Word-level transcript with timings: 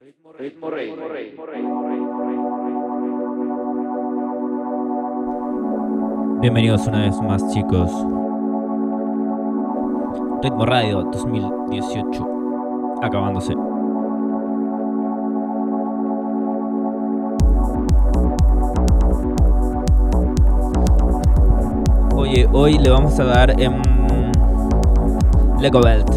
Ritmo 0.00 0.70
Rey. 0.70 0.94
Bienvenidos 6.40 6.86
una 6.86 7.02
vez 7.02 7.20
más 7.20 7.46
chicos. 7.52 7.90
Ritmo 10.42 10.64
Radio 10.64 11.02
2018. 11.02 12.98
Acabándose. 13.02 13.54
Oye, 22.16 22.48
hoy 22.54 22.78
le 22.78 22.88
vamos 22.88 23.20
a 23.20 23.24
dar 23.24 23.60
en 23.60 23.82
Lego 25.60 25.82
Belt. 25.82 26.08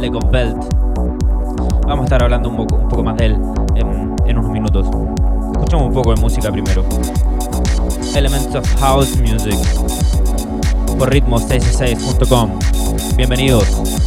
Lego 0.00 0.18
Belt. 0.32 0.79
Vamos 1.90 2.04
a 2.04 2.06
estar 2.06 2.22
hablando 2.22 2.48
un 2.48 2.56
poco, 2.68 3.02
más 3.02 3.16
de 3.16 3.26
él 3.26 3.36
en, 3.74 4.38
unos 4.38 4.52
minutos. 4.52 4.86
Escuchamos 5.50 5.88
un 5.88 5.92
poco 5.92 6.14
de 6.14 6.20
música 6.20 6.52
primero. 6.52 6.84
Elements 8.14 8.54
of 8.54 8.74
House 8.76 9.16
Music 9.16 9.58
por 10.96 11.12
ritmo66.com. 11.12 12.56
Bienvenidos. 13.16 13.99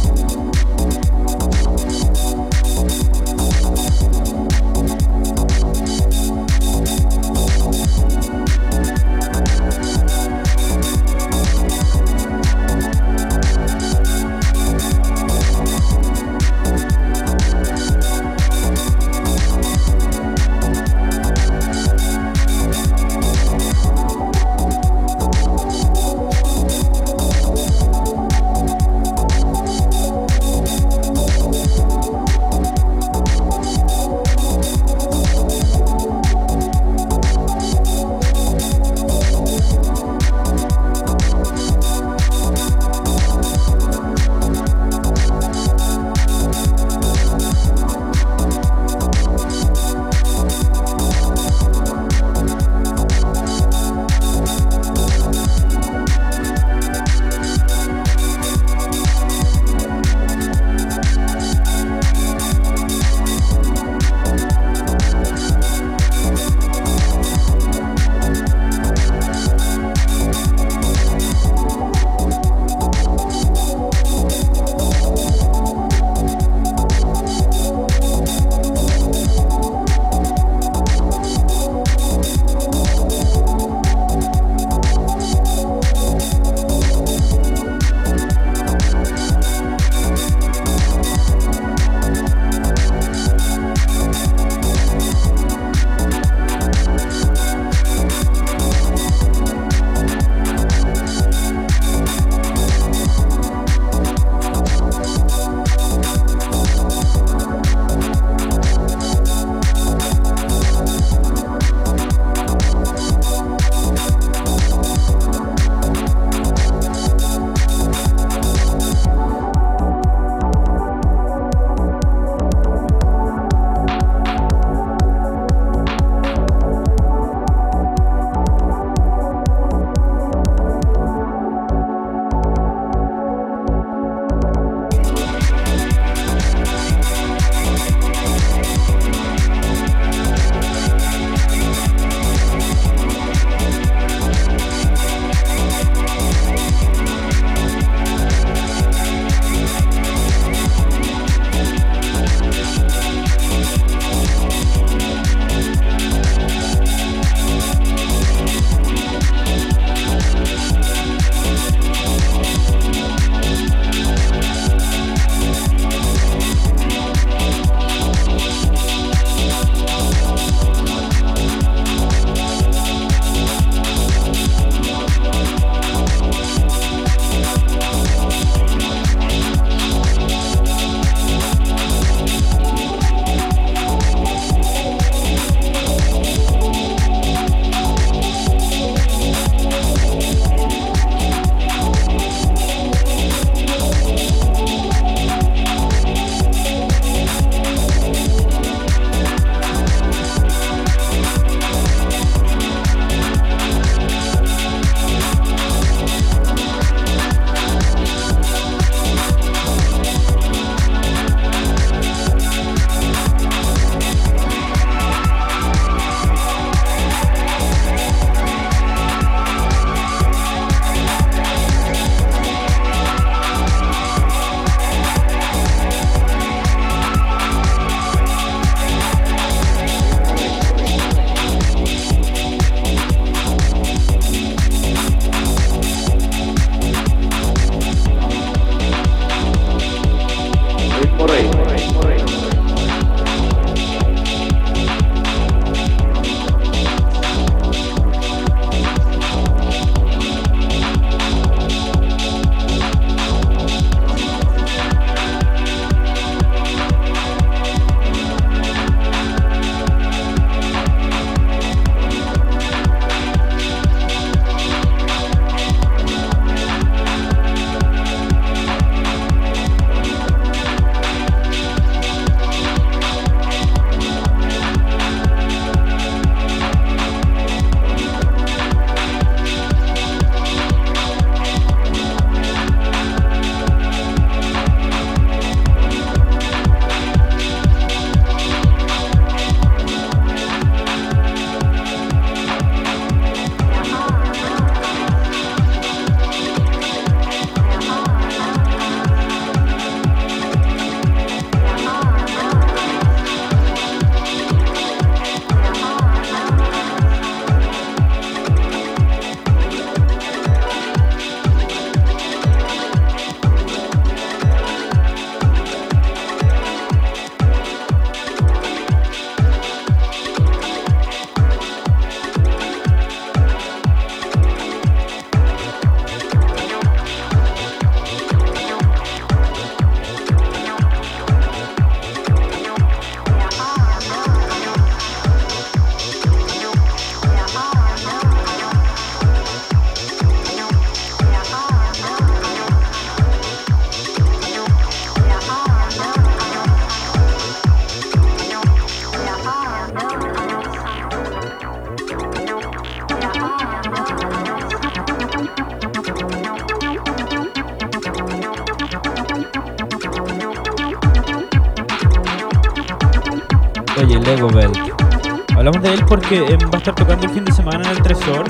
Él 365.94 366.04
porque 366.06 366.38
em, 366.38 366.58
va 366.58 366.74
a 366.74 366.78
estar 366.78 366.94
tocando 366.94 367.26
el 367.26 367.32
fin 367.32 367.44
de 367.44 367.52
semana 367.52 367.84
en 367.84 367.96
el 367.96 368.02
Tresor. 368.02 368.44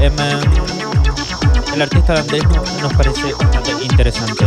Em, 0.00 0.12
el 1.74 1.82
artista 1.82 2.12
holandés 2.12 2.42
nos 2.80 2.92
parece 2.94 3.32
bastante 3.32 3.70
interesante. 3.82 4.46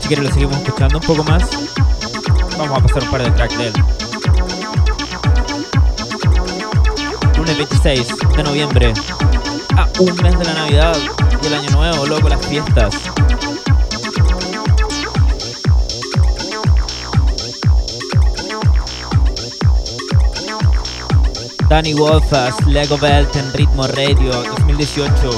Si 0.00 0.08
quieres 0.08 0.24
lo 0.24 0.30
seguimos 0.32 0.56
escuchando 0.56 0.98
un 0.98 1.04
poco 1.04 1.24
más. 1.24 1.48
Vamos 2.58 2.78
a 2.78 2.82
pasar 2.82 3.02
un 3.04 3.10
par 3.10 3.22
de 3.22 3.30
tracks 3.30 3.56
de 3.56 3.66
él. 3.68 3.72
Lunes 7.36 7.56
26 7.56 8.14
de 8.36 8.42
noviembre. 8.42 8.92
A 9.76 9.88
un 10.00 10.16
mes 10.22 10.38
de 10.38 10.44
la 10.44 10.54
Navidad 10.54 10.96
y 11.42 11.46
el 11.46 11.54
Año 11.54 11.70
Nuevo, 11.70 12.06
loco, 12.06 12.28
las 12.28 12.44
fiestas. 12.46 13.13
Danny 21.74 21.92
Wolfas, 21.92 22.54
Lego 22.68 22.96
Belt 22.96 23.34
en 23.34 23.52
Ritmo 23.52 23.84
Radio 23.88 24.30
2018. 24.30 25.30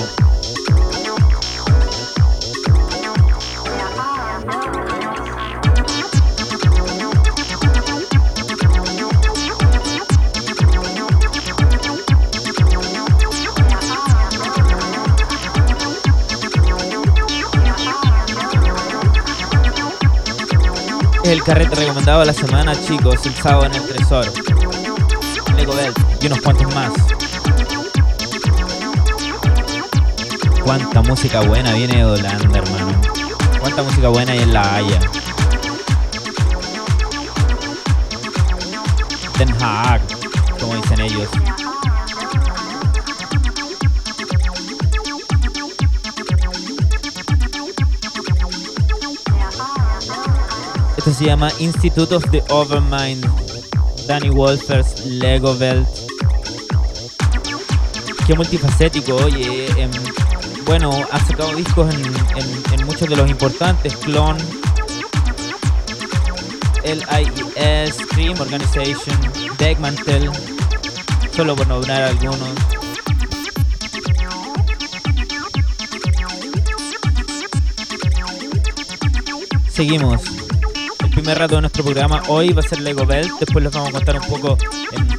el 21.24 21.42
carrete 21.42 21.74
recomendado 21.76 22.20
de 22.20 22.26
la 22.26 22.34
semana, 22.34 22.74
chicos, 22.78 23.24
el 23.24 23.34
sábado 23.34 23.64
en 23.64 23.74
el 23.74 23.86
Tresor. 23.86 24.26
Lego 25.56 25.74
Belt 25.74 26.05
y 26.20 26.26
unos 26.26 26.40
cuantos 26.40 26.74
más. 26.74 26.92
Cuánta 30.64 31.02
música 31.02 31.40
buena 31.42 31.72
viene 31.74 31.96
de 31.96 32.04
Holanda, 32.04 32.58
hermano. 32.58 33.00
Cuánta 33.60 33.82
música 33.82 34.08
buena 34.08 34.32
hay 34.32 34.40
en 34.40 34.52
La 34.52 34.74
Haya. 34.74 35.00
Den 39.38 39.54
Haag, 39.62 40.00
como 40.60 40.74
dicen 40.76 41.00
ellos. 41.00 41.28
Esto 50.96 51.12
se 51.12 51.24
llama 51.26 51.50
Institute 51.60 52.14
of 52.14 52.24
the 52.30 52.42
Overmind. 52.48 53.24
Danny 54.06 54.30
Wolfers, 54.30 55.04
Lego 55.04 55.54
Belt. 55.56 55.95
Qué 58.26 58.34
multifacético, 58.34 59.14
oye. 59.14 59.66
Em, 59.80 59.90
bueno, 60.64 60.90
ha 61.12 61.20
sacado 61.20 61.54
discos 61.54 61.94
en, 61.94 62.84
muchos 62.84 63.08
de 63.08 63.16
los 63.16 63.30
importantes. 63.30 63.94
Clone, 63.96 64.42
LIES, 66.84 67.94
Scream 67.94 68.40
Organization, 68.40 69.16
Deckmantel, 69.58 70.30
solo 71.34 71.54
por 71.54 71.68
nombrar 71.68 72.02
algunos. 72.02 72.48
Seguimos 79.70 80.22
primer 81.16 81.38
rato 81.38 81.54
de 81.54 81.62
nuestro 81.62 81.82
programa 81.82 82.22
hoy 82.28 82.52
va 82.52 82.60
a 82.60 82.68
ser 82.68 82.78
Lego 82.80 83.06
Belt. 83.06 83.32
Después 83.40 83.64
les 83.64 83.72
vamos 83.72 83.88
a 83.88 83.92
contar 83.92 84.20
un 84.20 84.28
poco 84.28 84.58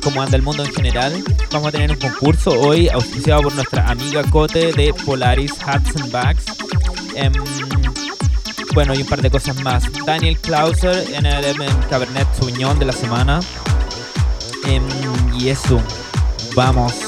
cómo 0.07 0.21
anda 0.21 0.37
el 0.37 0.41
mundo 0.41 0.63
en 0.63 0.71
general. 0.73 1.21
Vamos 1.51 1.67
a 1.67 1.71
tener 1.73 1.91
un 1.91 1.97
concurso 1.97 2.51
hoy 2.51 2.87
auspiciado 2.87 3.41
por 3.41 3.55
nuestra 3.55 3.89
amiga 3.89 4.23
Cote 4.23 4.71
de 4.71 4.93
Polaris 5.05 5.51
Hats 5.65 5.97
and 5.97 6.09
Bags. 6.09 6.45
Em, 7.13 7.33
bueno, 8.73 8.93
y 8.93 9.01
un 9.01 9.07
par 9.07 9.21
de 9.21 9.29
cosas 9.29 9.61
más. 9.63 9.83
Daniel 10.05 10.39
Clauser 10.39 11.13
en 11.13 11.25
el 11.25 11.57
Cabernet 11.89 12.25
Sauvignon 12.37 12.79
de 12.79 12.85
la 12.85 12.93
semana. 12.93 13.41
Em, 14.65 14.81
y 15.37 15.49
eso, 15.49 15.81
vamos. 16.55 17.06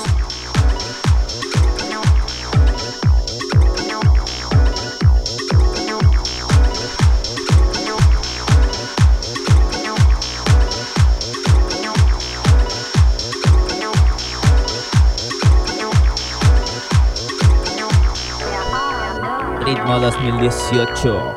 Ritmo 19.69 19.99
2018. 19.99 21.35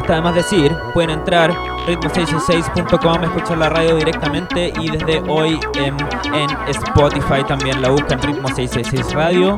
Está 0.00 0.12
además 0.14 0.34
decir, 0.34 0.76
pueden 0.92 1.10
entrar 1.10 1.52
ritmo666.com, 1.86 3.22
escuchar 3.22 3.58
la 3.58 3.68
radio 3.68 3.94
directamente 3.94 4.72
y 4.80 4.90
desde 4.90 5.22
hoy 5.28 5.60
en, 5.74 5.96
en 6.34 6.50
Spotify 6.66 7.44
también 7.46 7.80
la 7.80 7.90
buscan 7.90 8.20
Ritmo 8.20 8.48
666 8.48 9.14
Radio. 9.14 9.56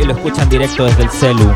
Y 0.00 0.04
lo 0.04 0.12
escuchan 0.14 0.48
directo 0.48 0.86
desde 0.86 1.04
el 1.04 1.10
celu. 1.10 1.54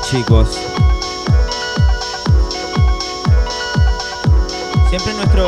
Chicos. 0.00 0.58
Siempre 4.88 5.10
en 5.10 5.16
nuestro 5.18 5.46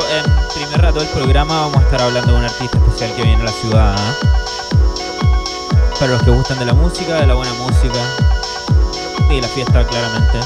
primer 0.55 0.83
rato 0.83 0.99
del 0.99 1.09
programa 1.09 1.61
vamos 1.62 1.77
a 1.79 1.81
estar 1.81 2.03
hablando 2.03 2.33
de 2.33 2.39
un 2.39 2.45
artista 2.45 2.77
especial 2.77 3.15
que 3.17 3.23
viene 3.23 3.41
a 3.41 3.47
la 3.47 3.53
ciudad. 3.53 3.97
¿eh? 3.97 4.27
Para 5.99 6.12
los 6.12 6.23
que 6.23 6.31
gustan 6.33 6.59
de 6.59 6.67
la 6.67 6.75
música, 6.75 7.15
de 7.15 7.29
la 7.29 7.35
buena 7.35 7.55
música 7.55 7.99
y 9.31 9.37
de 9.37 9.41
la 9.41 9.49
fiesta 9.49 9.87
claramente. 9.87 10.41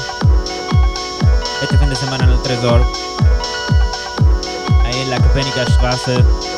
Este 1.61 1.77
fin 1.77 1.89
de 1.89 1.97
semana 1.97 2.23
en 2.23 2.29
el 2.29 2.41
Tresor. 2.43 2.81
Ahí 4.85 5.01
en 5.01 5.09
la 5.09 5.17
Köpenicker 5.17 5.69
Straße. 5.69 6.54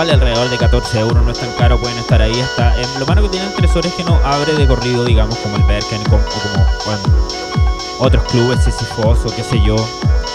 Vale 0.00 0.14
alrededor 0.14 0.48
de 0.48 0.56
14 0.56 0.98
euros, 0.98 1.22
no 1.26 1.30
es 1.30 1.38
tan 1.38 1.52
caro, 1.58 1.78
pueden 1.78 1.98
estar 1.98 2.22
ahí 2.22 2.32
hasta... 2.40 2.74
lo 2.98 3.04
malo 3.04 3.20
que 3.20 3.28
tiene 3.28 3.44
el 3.48 3.52
Tresor 3.52 3.84
es 3.84 3.92
que 3.92 4.02
no 4.02 4.18
abre 4.24 4.54
de 4.54 4.66
corrido, 4.66 5.04
digamos, 5.04 5.36
como 5.36 5.56
el 5.56 5.62
Berken 5.64 6.00
o 6.06 6.08
como, 6.08 6.96
otros 7.98 8.24
clubes, 8.30 8.64
Sisyphos 8.64 9.18
o 9.26 9.36
qué 9.36 9.44
sé 9.44 9.62
yo, 9.62 9.76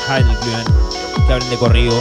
Heidelberg 0.07 0.65
que 1.25 1.33
abren 1.33 1.49
de 1.49 1.57
corrido 1.57 1.99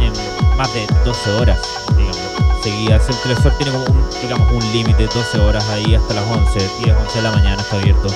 en, 0.00 0.12
más 0.56 0.74
de 0.74 0.84
12 1.04 1.30
horas, 1.34 1.60
digamos, 1.96 2.18
seguidas. 2.60 3.08
El 3.08 3.14
televisor 3.18 3.52
tiene 3.52 3.70
como 3.70 3.84
un, 3.84 4.10
digamos, 4.20 4.50
un 4.50 4.72
límite, 4.72 5.06
12 5.06 5.38
horas 5.38 5.64
ahí 5.68 5.94
hasta 5.94 6.14
las 6.14 6.24
11, 6.28 6.58
10, 6.58 6.96
11 7.02 7.18
de 7.18 7.22
la 7.22 7.30
mañana 7.30 7.62
está 7.62 7.76
abierto, 7.76 8.08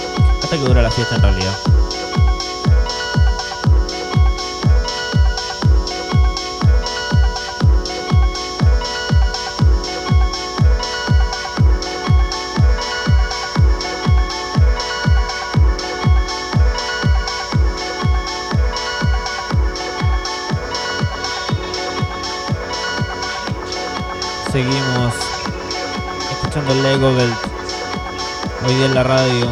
hasta 0.42 0.56
que 0.56 0.64
dura 0.64 0.82
la 0.82 0.90
fiesta 0.90 1.14
en 1.14 1.22
realidad. 1.22 1.73
Seguimos 24.54 25.12
escuchando 26.30 26.74
el 26.74 26.82
Lego 26.84 27.12
Belt. 27.12 27.34
Hoy 28.64 28.74
día 28.76 28.86
en 28.86 28.94
la 28.94 29.02
radio. 29.02 29.48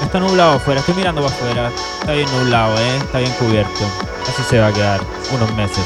Está 0.00 0.20
nublado 0.20 0.52
afuera, 0.52 0.80
estoy 0.80 0.94
mirando 0.94 1.20
para 1.20 1.34
afuera. 1.34 1.70
Está 2.00 2.12
bien 2.14 2.26
nublado, 2.32 2.78
¿eh? 2.78 2.96
Está 2.96 3.18
bien 3.18 3.32
cubierto. 3.32 3.84
Así 4.26 4.42
se 4.48 4.58
va 4.58 4.68
a 4.68 4.72
quedar 4.72 5.02
unos 5.34 5.54
meses. 5.54 5.84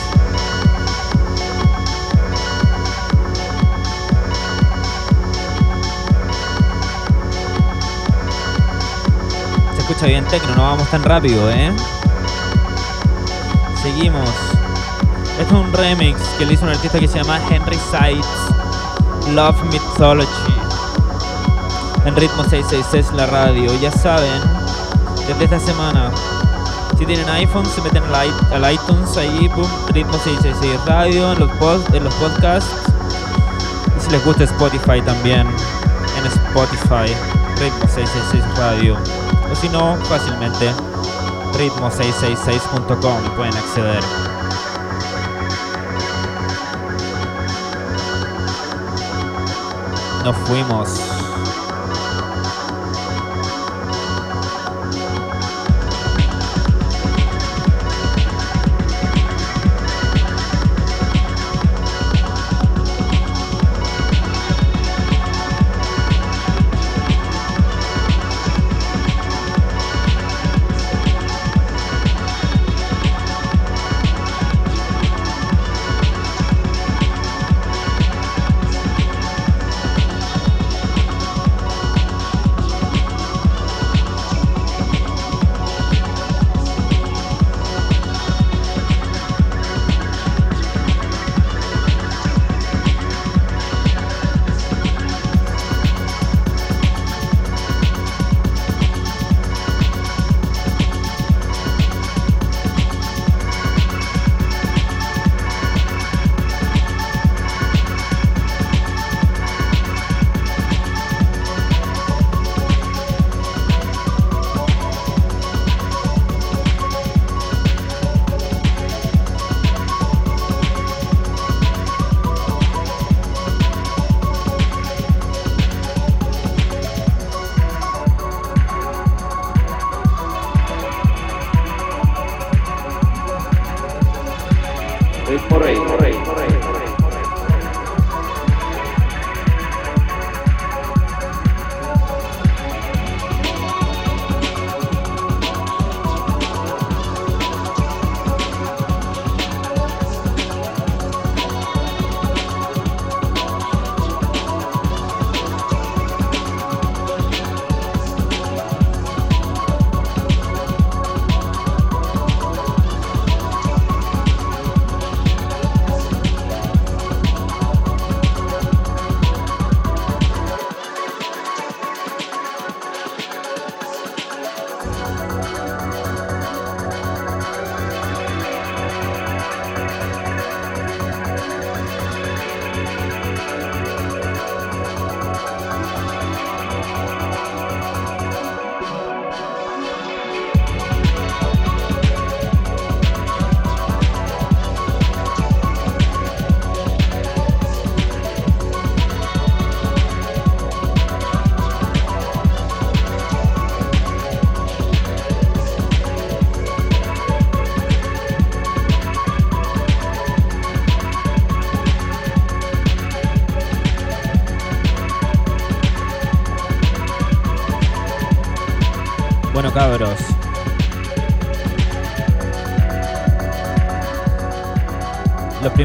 Se 9.74 9.80
escucha 9.80 10.06
bien 10.06 10.24
tecno, 10.26 10.54
no 10.54 10.62
vamos 10.62 10.88
tan 10.88 11.02
rápido, 11.02 11.50
¿eh? 11.50 11.72
Seguimos. 13.82 14.49
Esto 15.40 15.54
es 15.54 15.66
un 15.66 15.72
remix 15.72 16.20
que 16.38 16.44
le 16.44 16.52
hizo 16.52 16.64
un 16.64 16.70
artista 16.70 16.98
que 17.00 17.08
se 17.08 17.18
llama 17.18 17.40
Henry 17.48 17.78
Sides 17.90 18.26
Love 19.34 19.56
Mythology. 19.72 20.54
En 22.04 22.14
ritmo 22.14 22.44
666 22.44 23.16
la 23.16 23.24
radio. 23.24 23.72
Ya 23.80 23.90
saben, 23.90 24.40
desde 25.26 25.44
esta 25.44 25.58
semana, 25.58 26.10
si 26.98 27.06
tienen 27.06 27.26
iPhone, 27.30 27.64
se 27.64 27.80
meten 27.80 28.02
al, 28.04 28.72
iTunes 28.72 29.16
ahí, 29.16 29.48
boom, 29.48 29.70
ritmo 29.94 30.12
666 30.12 30.84
radio, 30.84 31.32
en 31.32 31.38
los, 31.38 31.50
en 31.94 32.04
los 32.04 32.14
podcasts. 32.16 32.70
Y 33.96 34.00
si 34.02 34.10
les 34.10 34.22
gusta 34.22 34.44
Spotify 34.44 35.00
también, 35.00 35.46
en 36.18 36.26
Spotify, 36.26 37.10
ritmo 37.56 37.88
666 37.88 38.58
radio. 38.58 38.94
O 39.50 39.56
si 39.56 39.70
no, 39.70 39.96
fácilmente, 40.04 40.70
ritmo666.com 41.54 43.36
pueden 43.36 43.56
acceder. 43.56 44.29
Nos 50.24 50.36
fuimos. 50.36 51.09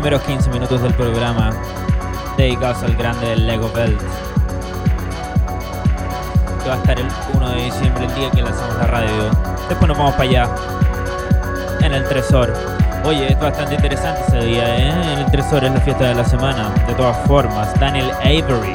Primeros 0.05 0.27
15 0.27 0.51
minutos 0.51 0.83
del 0.83 0.93
programa 0.93 1.51
dedicados 2.37 2.83
al 2.83 2.95
grande 2.95 3.35
Lego 3.37 3.71
Belt. 3.73 3.99
Que 6.61 6.69
va 6.69 6.75
a 6.75 6.77
estar 6.77 6.99
el 6.99 7.07
1 7.33 7.49
de 7.49 7.63
diciembre, 7.63 8.05
el 8.05 8.13
día 8.13 8.29
que 8.29 8.43
lanzamos 8.43 8.77
la 8.77 8.85
radio. 8.85 9.31
Después 9.67 9.87
nos 9.87 9.97
vamos 9.97 10.13
para 10.13 10.25
allá, 10.25 10.49
en 11.81 11.91
el 11.91 12.07
Tresor. 12.07 12.53
Oye, 13.03 13.31
es 13.31 13.39
bastante 13.39 13.73
interesante 13.73 14.21
ese 14.27 14.45
día, 14.45 14.77
¿eh? 14.77 15.13
En 15.13 15.19
el 15.21 15.25
Tresor 15.31 15.65
es 15.65 15.71
la 15.73 15.81
fiesta 15.81 16.03
de 16.03 16.13
la 16.13 16.25
semana. 16.25 16.69
De 16.85 16.93
todas 16.93 17.17
formas, 17.25 17.73
Daniel 17.79 18.11
Avery 18.19 18.73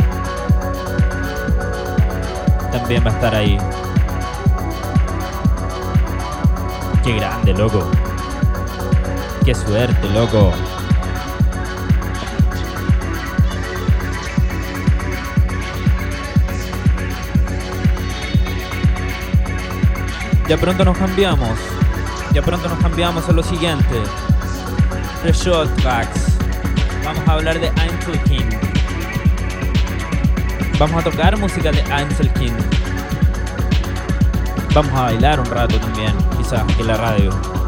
también 2.72 3.06
va 3.06 3.10
a 3.10 3.14
estar 3.14 3.34
ahí. 3.36 3.56
Qué 7.04 7.12
grande, 7.12 7.54
loco. 7.54 7.88
Qué 9.44 9.54
suerte, 9.54 10.08
loco. 10.12 10.52
Ya 20.50 20.56
pronto 20.56 20.84
nos 20.84 20.98
cambiamos. 20.98 21.56
Ya 22.32 22.42
pronto 22.42 22.68
nos 22.68 22.78
cambiamos 22.80 23.28
a 23.28 23.32
lo 23.32 23.40
siguiente. 23.40 24.02
The 25.22 25.32
Short 25.32 25.72
Tracks. 25.80 26.38
Vamos 27.04 27.22
a 27.28 27.34
hablar 27.34 27.60
de 27.60 27.68
Einzelkind. 27.68 28.56
Vamos 30.76 31.06
a 31.06 31.08
tocar 31.08 31.38
música 31.38 31.70
de 31.70 31.82
Einzelkind. 31.82 32.56
Vamos 34.74 34.92
a 34.92 35.02
bailar 35.02 35.38
un 35.38 35.46
rato 35.46 35.78
también, 35.78 36.16
quizás 36.36 36.64
en 36.80 36.86
la 36.88 36.96
radio. 36.96 37.59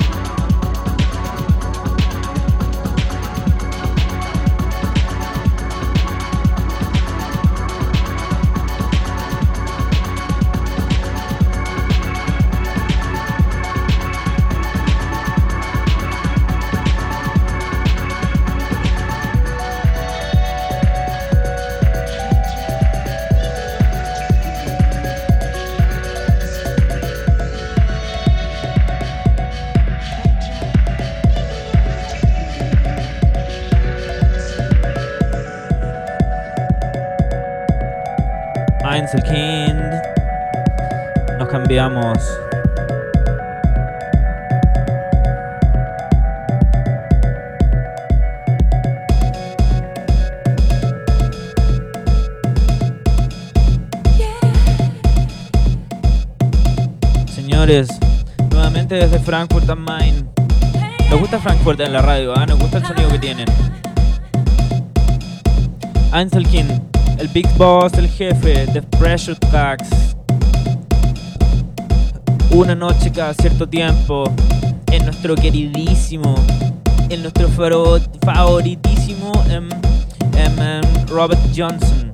Señores, 57.27 57.89
nuevamente 58.51 58.95
desde 58.95 59.19
Frankfurt 59.19 59.69
am 59.69 59.81
Main. 59.81 60.29
Nos 61.11 61.21
gusta 61.21 61.39
Frankfurt 61.39 61.81
en 61.81 61.93
la 61.93 62.01
radio, 62.01 62.33
¿ah? 62.37 62.47
Nos 62.47 62.59
gusta 62.59 62.79
el 62.79 62.87
sonido 62.87 63.09
que 63.11 63.19
tienen. 63.19 63.47
Einzelkind 66.13 66.93
el 67.19 67.29
Big 67.29 67.49
Boss, 67.57 67.93
el 67.95 68.09
jefe, 68.09 68.67
The 68.73 68.83
Pressure 68.83 69.37
Tax. 69.37 70.22
Una 72.55 72.75
noche 72.75 73.11
cada 73.11 73.33
cierto 73.33 73.67
tiempo, 73.67 74.25
en 74.91 75.05
nuestro 75.07 75.35
queridísimo, 75.35 76.35
en 77.09 77.23
nuestro 77.23 77.49
favoritísimo 77.49 79.33
em, 79.49 79.69
Robert 81.09 81.41
Johnson. 81.57 82.13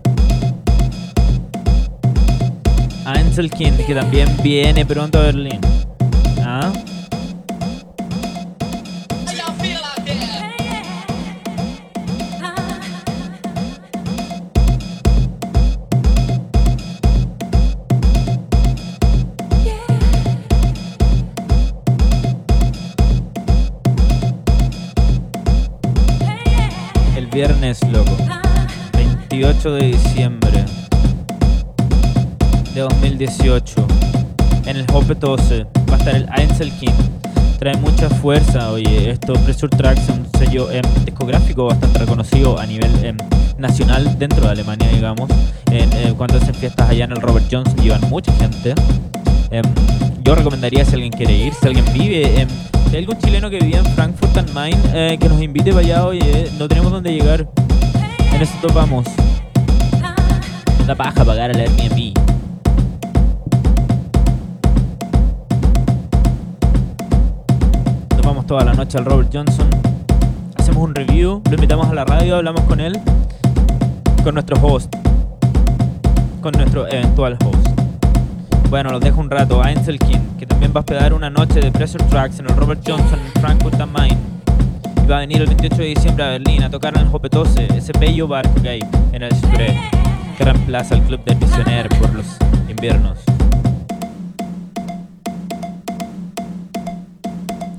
Anselkin, 3.05 3.77
que 3.79 3.95
también 3.95 4.29
viene 4.43 4.87
pronto 4.87 5.19
a 5.19 5.23
Berlín. 5.23 5.61
¿Ah? 6.43 6.73
28 29.59 29.73
de 29.73 29.87
diciembre 29.87 30.65
de 32.75 32.81
2018. 32.81 33.87
En 34.67 34.77
el 34.77 34.87
Hope 34.93 35.17
12 35.17 35.67
va 35.91 35.95
a 35.95 35.99
estar 35.99 36.15
el 36.15 36.29
Einzelkind. 36.37 36.95
Trae 37.59 37.77
mucha 37.79 38.09
fuerza, 38.09 38.71
oye. 38.71 39.11
Esto, 39.11 39.33
Pressure 39.33 39.77
Tracks, 39.77 40.09
un 40.11 40.27
sello 40.39 40.71
em, 40.71 40.83
discográfico 41.05 41.67
bastante 41.67 41.99
reconocido 41.99 42.59
a 42.59 42.67
nivel 42.67 42.91
em, 43.05 43.17
nacional 43.57 44.17
dentro 44.17 44.43
de 44.43 44.51
Alemania, 44.53 44.89
digamos. 44.93 45.29
Eh, 45.73 46.15
cuando 46.17 46.37
hacen 46.37 46.55
fiestas 46.55 46.91
allá 46.91 47.07
en 47.07 47.13
el 47.13 47.21
Robert 47.21 47.47
Johnson, 47.51 47.77
llevan 47.83 48.03
mucha 48.09 48.33
gente. 48.35 48.75
Em, 49.51 49.65
yo 50.23 50.37
recomendaría 50.37 50.85
si 50.85 50.95
alguien 50.95 51.13
quiere 51.13 51.37
ir, 51.37 51.53
si 51.55 51.67
alguien 51.67 51.85
vive 51.93 52.47
si 52.91 52.97
hay 52.97 53.03
algún 53.03 53.19
chileno 53.19 53.51
que 53.51 53.59
vive 53.59 53.79
en 53.79 53.87
Frankfurt 53.87 54.37
and 54.37 54.53
Main, 54.53 54.77
eh, 54.95 55.19
que 55.21 55.29
nos 55.29 55.43
invite 55.43 55.73
para 55.73 55.85
allá, 55.85 56.07
oye, 56.07 56.49
no 56.59 56.69
tenemos 56.69 56.93
dónde 56.93 57.13
llegar. 57.13 57.49
En 58.33 58.43
eso 58.43 58.55
topamos. 58.63 59.05
Una 60.89 60.97
paja 60.97 61.23
pagar 61.23 61.51
al 61.51 61.61
Airbnb. 61.61 62.15
Nos 68.17 68.23
vamos 68.23 68.47
toda 68.47 68.65
la 68.65 68.73
noche 68.73 68.97
al 68.97 69.05
Robert 69.05 69.29
Johnson. 69.31 69.69
Hacemos 70.57 70.83
un 70.83 70.95
review, 70.95 71.43
lo 71.45 71.55
invitamos 71.55 71.89
a 71.89 71.95
la 71.95 72.07
radio, 72.07 72.37
hablamos 72.37 72.63
con 72.63 72.81
él, 72.81 72.99
con 74.25 74.33
nuestro 74.33 74.59
host, 74.67 74.91
con 76.41 76.53
nuestro 76.53 76.89
eventual 76.89 77.37
host. 77.45 77.69
Bueno, 78.71 78.91
los 78.91 79.03
dejo 79.03 79.21
un 79.21 79.29
rato. 79.29 79.63
a 79.63 79.71
King, 79.75 80.39
que 80.39 80.47
también 80.47 80.73
va 80.75 80.79
a 80.79 80.81
hospedar 80.81 81.13
una 81.13 81.29
noche 81.29 81.61
de 81.61 81.71
Pressure 81.71 82.03
Tracks 82.05 82.39
en 82.39 82.47
el 82.49 82.57
Robert 82.57 82.81
Johnson 82.87 83.19
en 83.19 83.43
Frankfurt 83.43 83.79
am 83.79 83.93
Main. 83.93 84.17
Y 85.05 85.07
va 85.07 85.19
a 85.19 85.21
venir 85.21 85.43
el 85.43 85.49
28 85.49 85.77
de 85.77 85.85
diciembre 85.85 86.25
a 86.25 86.29
Berlín 86.29 86.63
a 86.63 86.71
tocar 86.71 86.97
en 86.97 87.03
el 87.03 87.09
Hopetose, 87.13 87.69
ese 87.77 87.93
bello 87.99 88.27
bar 88.27 88.49
que 88.63 88.69
hay 88.71 88.81
en 89.13 89.23
el 89.23 89.33
Spree, 89.33 89.77
que 90.39 90.45
reemplaza 90.45 90.95
al 90.95 91.03
Club 91.03 91.25
del 91.25 91.35
Visionaire 91.37 91.89
por 91.89 92.15
los 92.15 92.37
inviernos. 92.69 93.19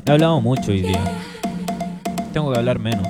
He 0.06 0.12
hablado 0.12 0.42
mucho 0.42 0.72
hoy 0.72 0.82
día. 0.82 1.02
Tengo 2.34 2.52
que 2.52 2.60
hablar 2.60 2.78
menos. 2.80 3.08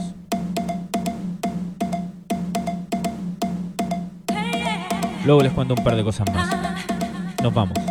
Luego 5.25 5.41
les 5.41 5.51
cuento 5.51 5.73
un 5.73 5.83
par 5.83 5.95
de 5.95 6.03
cosas 6.03 6.31
más. 6.31 6.55
Nos 7.41 7.51
vamos. 7.51 7.88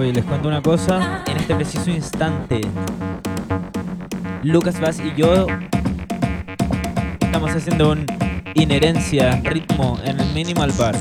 Oye, 0.00 0.14
les 0.14 0.24
cuento 0.24 0.48
una 0.48 0.62
cosa. 0.62 1.22
En 1.26 1.36
este 1.36 1.54
preciso 1.54 1.90
instante, 1.90 2.62
Lucas 4.42 4.80
Bass 4.80 4.98
y 4.98 5.14
yo 5.14 5.46
estamos 7.20 7.50
haciendo 7.50 7.92
un 7.92 8.06
inherencia, 8.54 9.42
ritmo 9.44 9.98
en 10.02 10.18
el 10.18 10.32
Minimal 10.32 10.72
Bar. 10.78 10.96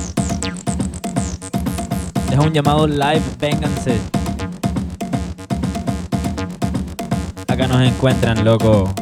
Es 2.29 2.38
un 2.38 2.51
llamado 2.51 2.88
live, 2.88 3.21
vénganse. 3.39 3.97
Acá 7.47 7.67
nos 7.69 7.81
encuentran, 7.81 8.43
loco. 8.43 8.93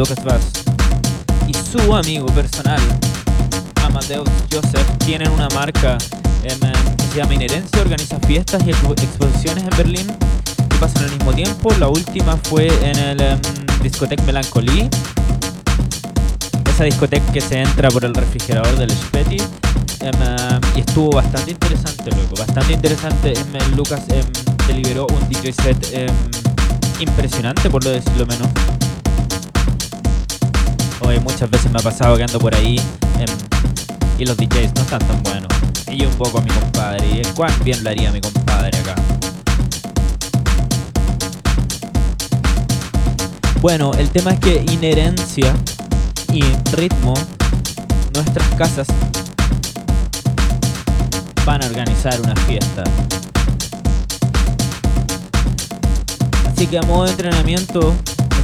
Lucas 0.00 0.24
Vaz, 0.24 0.50
y 1.46 1.52
su 1.52 1.94
amigo 1.94 2.24
personal, 2.28 2.80
Amadeus 3.84 4.30
Joseph, 4.50 4.86
tienen 5.04 5.30
una 5.30 5.46
marca 5.50 5.98
em, 6.42 6.58
que 6.96 7.04
se 7.12 7.18
llama 7.18 7.34
Inherencia, 7.34 7.82
organiza 7.82 8.18
fiestas 8.20 8.62
y 8.66 8.70
exposiciones 8.70 9.62
en 9.62 9.76
Berlín 9.76 10.06
que 10.56 10.76
pasan 10.78 11.04
al 11.04 11.10
mismo 11.10 11.34
tiempo. 11.34 11.70
La 11.78 11.88
última 11.88 12.38
fue 12.44 12.68
en 12.82 12.98
el 12.98 13.20
um, 13.20 13.82
discoteca 13.82 14.22
Melancholie, 14.22 14.88
esa 16.70 16.84
discoteca 16.84 17.30
que 17.30 17.42
se 17.42 17.60
entra 17.60 17.90
por 17.90 18.02
el 18.02 18.14
refrigerador 18.14 18.74
del 18.78 18.90
Spetti. 18.90 19.36
Em, 19.36 20.60
y 20.76 20.80
estuvo 20.80 21.10
bastante 21.10 21.50
interesante, 21.50 22.10
luego, 22.10 22.36
bastante 22.38 22.72
interesante. 22.72 23.34
Lucas 23.76 24.00
deliberó 24.66 25.06
un 25.08 25.28
DJ 25.28 25.52
set 25.52 26.10
impresionante, 27.00 27.68
por 27.68 27.84
lo 27.84 27.90
decirlo 27.90 28.24
menos. 28.24 28.48
Hoy 31.10 31.18
muchas 31.18 31.50
veces 31.50 31.72
me 31.72 31.80
ha 31.80 31.82
pasado 31.82 32.16
que 32.16 32.22
ando 32.22 32.38
por 32.38 32.54
ahí 32.54 32.80
y 34.16 34.24
los 34.24 34.36
DJs 34.36 34.76
no 34.76 34.82
están 34.82 35.00
tan 35.00 35.20
buenos. 35.24 35.48
Y 35.88 35.96
yo 35.96 36.08
un 36.08 36.14
poco 36.14 36.38
a 36.38 36.40
mi 36.40 36.50
compadre. 36.50 37.04
Y 37.04 37.22
cuán 37.34 37.52
bien 37.64 37.82
lo 37.82 37.90
haría 37.90 38.12
mi 38.12 38.20
compadre 38.20 38.78
acá. 38.78 38.94
Bueno, 43.60 43.90
el 43.94 44.08
tema 44.10 44.30
es 44.30 44.38
que 44.38 44.64
inherencia 44.70 45.52
y 46.32 46.44
ritmo, 46.76 47.14
nuestras 48.14 48.46
casas 48.54 48.86
van 51.44 51.64
a 51.64 51.66
organizar 51.66 52.20
una 52.20 52.36
fiesta 52.36 52.84
Así 56.60 56.68
que 56.68 56.78
a 56.78 56.82
modo 56.82 57.04
de 57.04 57.10
entrenamiento 57.10 57.96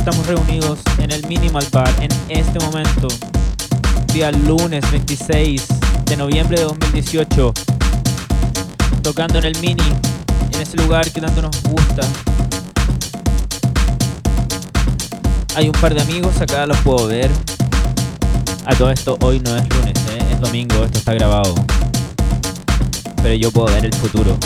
estamos 0.08 0.28
reunidos 0.28 0.78
en 0.98 1.10
el 1.10 1.26
Minimal 1.26 1.66
Bar 1.72 1.92
en 2.00 2.08
este 2.28 2.60
momento, 2.60 3.08
día 4.14 4.30
lunes 4.30 4.88
26 4.92 5.66
de 6.04 6.16
noviembre 6.16 6.58
de 6.58 6.62
2018, 6.62 7.52
tocando 9.02 9.40
en 9.40 9.46
el 9.46 9.58
Mini, 9.58 9.82
en 10.52 10.60
ese 10.60 10.76
lugar 10.76 11.10
que 11.10 11.20
tanto 11.20 11.42
nos 11.42 11.60
gusta. 11.60 12.02
Hay 15.56 15.66
un 15.66 15.72
par 15.72 15.92
de 15.92 16.02
amigos, 16.02 16.40
acá 16.40 16.66
los 16.66 16.78
puedo 16.82 17.08
ver. 17.08 17.28
A 18.64 18.76
todo 18.76 18.92
esto 18.92 19.18
hoy 19.22 19.40
no 19.40 19.56
es 19.56 19.68
lunes, 19.68 19.94
¿eh? 20.12 20.24
es 20.30 20.40
domingo, 20.40 20.84
esto 20.84 20.98
está 20.98 21.14
grabado. 21.14 21.52
Pero 23.24 23.34
yo 23.34 23.50
puedo 23.50 23.74
ver 23.74 23.84
el 23.84 23.94
futuro. 23.94 24.38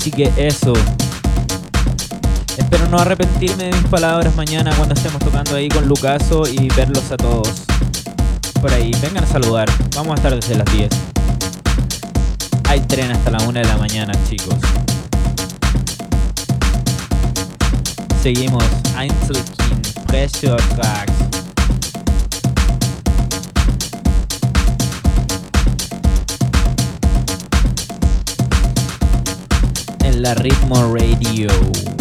Así 0.00 0.10
que 0.10 0.32
eso. 0.38 0.72
Espero 2.56 2.88
no 2.88 2.96
arrepentirme 2.96 3.64
de 3.64 3.72
mis 3.72 3.86
palabras 3.88 4.34
mañana 4.34 4.72
cuando 4.74 4.94
estemos 4.94 5.18
tocando 5.18 5.56
ahí 5.56 5.68
con 5.68 5.86
Lucaso 5.86 6.44
y 6.48 6.68
verlos 6.74 7.12
a 7.12 7.18
todos 7.18 7.50
por 8.62 8.72
ahí. 8.72 8.92
Vengan 9.02 9.24
a 9.24 9.26
saludar. 9.26 9.68
Vamos 9.94 10.12
a 10.12 10.14
estar 10.14 10.34
desde 10.34 10.54
las 10.54 10.72
10. 10.72 10.88
Hay 12.70 12.80
tren 12.80 13.10
hasta 13.10 13.30
la 13.30 13.42
1 13.42 13.52
de 13.52 13.66
la 13.66 13.76
mañana, 13.76 14.14
chicos. 14.26 14.54
Seguimos. 18.22 18.64
Einzelkind, 18.96 20.06
Pressure 20.06 20.62
Tracks. 20.76 21.29
La 30.20 30.34
Ritmo 30.34 30.92
Radio. 30.92 31.99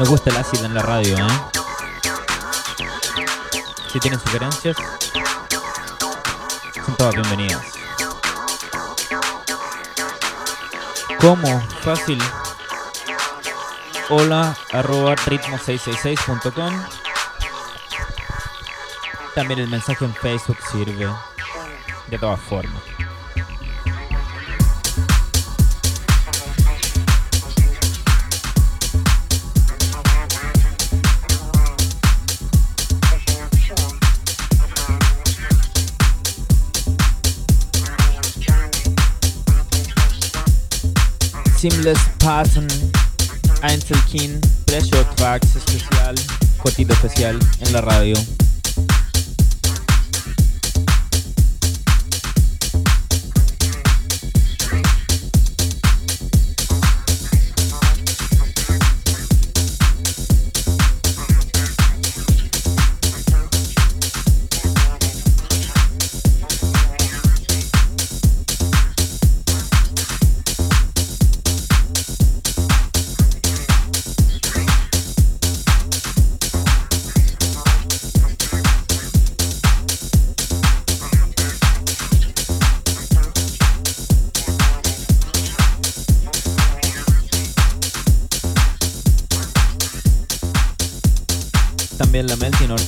Me 0.00 0.06
gusta 0.06 0.30
el 0.30 0.36
ácido 0.38 0.64
en 0.64 0.72
la 0.72 0.80
radio, 0.80 1.14
¿eh? 1.18 1.30
Si 3.92 4.00
tienen 4.00 4.18
sugerencias, 4.18 4.74
son 6.86 6.96
todas 6.96 7.14
bienvenidas. 7.16 7.62
¿Cómo? 11.20 11.60
Fácil. 11.82 12.18
Hola 14.08 14.56
arroba 14.72 15.16
ritmo666.com. 15.16 16.82
También 19.34 19.60
el 19.60 19.68
mensaje 19.68 20.06
en 20.06 20.14
Facebook 20.14 20.56
sirve. 20.72 21.10
De 22.06 22.18
todas 22.18 22.40
formas. 22.40 22.79
Seamless 41.60 42.00
Pattern, 42.20 42.68
Einzelkin, 43.60 44.40
Pressure 44.64 45.04
Tracks 45.16 45.56
especial, 45.56 46.14
cortito 46.56 46.94
especial 46.94 47.38
en 47.60 47.72
la 47.74 47.82
radio. 47.82 48.16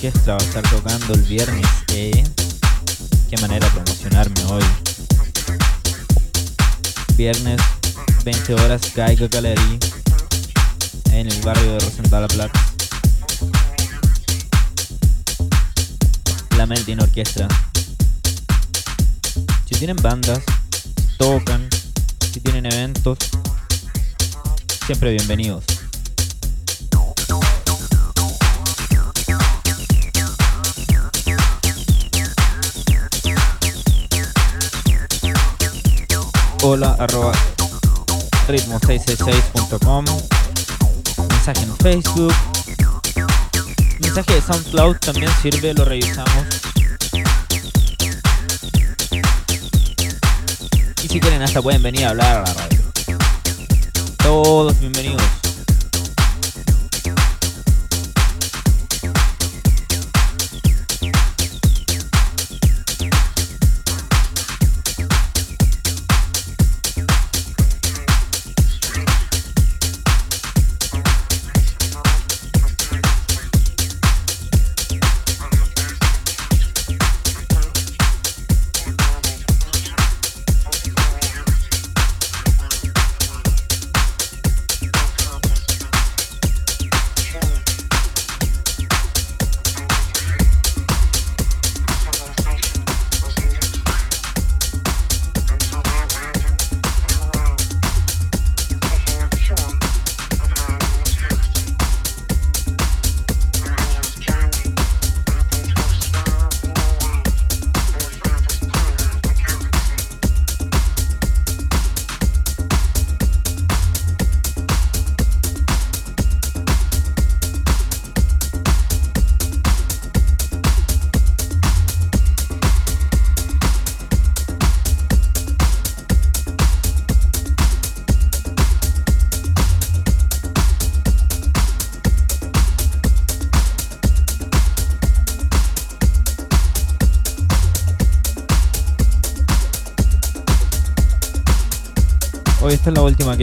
Melting 0.02 0.18
Orquestra 0.18 0.34
va 0.34 0.40
a 0.40 0.44
estar 0.44 0.62
tocando 0.70 1.14
el 1.14 1.22
viernes. 1.22 1.66
¿eh? 1.92 2.24
Qué 3.30 3.36
manera 3.40 3.66
de 3.66 3.72
promocionarme 3.72 4.44
hoy. 4.46 4.64
Viernes, 7.16 7.60
20 8.24 8.54
horas, 8.54 8.80
Geiger 8.94 9.28
Gallery, 9.28 9.78
en 11.12 11.30
el 11.30 11.40
barrio 11.42 11.74
de 11.74 11.78
Rosenthal 11.78 12.26
Platz. 12.26 12.52
La 16.56 16.66
Melting 16.66 17.00
Orquestra. 17.00 17.46
Si 19.66 19.76
tienen 19.76 19.96
bandas, 19.96 20.42
tocan, 21.16 21.68
si 22.32 22.40
tienen 22.40 22.66
eventos, 22.66 23.18
siempre 24.84 25.12
bienvenidos. 25.12 25.81
Hola 36.62 36.96
arroba 36.98 37.32
ritmo666.com 38.46 40.04
mensaje 41.28 41.62
en 41.62 41.76
Facebook. 41.78 42.34
Mensaje 43.98 44.34
de 44.34 44.40
SoundCloud 44.40 44.96
también 44.98 45.30
sirve, 45.42 45.74
lo 45.74 45.84
revisamos. 45.84 46.46
Y 51.02 51.08
si 51.08 51.20
quieren 51.20 51.42
hasta 51.42 51.60
pueden 51.60 51.82
venir 51.82 52.06
a 52.06 52.10
hablar 52.10 52.36
a 52.36 52.42
la 52.42 52.54
radio. 52.54 52.80
Todos 54.18 54.78
bienvenidos 54.78 55.41